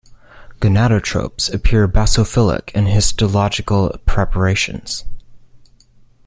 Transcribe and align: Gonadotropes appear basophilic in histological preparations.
Gonadotropes 0.61 1.53
appear 1.53 1.87
basophilic 1.87 2.71
in 2.71 2.87
histological 2.87 3.95
preparations. 4.07 5.05